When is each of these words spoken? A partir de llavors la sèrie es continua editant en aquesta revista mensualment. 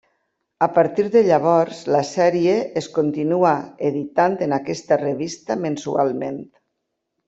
A 0.67 0.67
partir 0.77 1.03
de 1.15 1.21
llavors 1.27 1.81
la 1.97 2.01
sèrie 2.13 2.57
es 2.83 2.89
continua 2.97 3.55
editant 3.93 4.41
en 4.49 4.59
aquesta 4.61 5.01
revista 5.07 5.63
mensualment. 5.71 6.47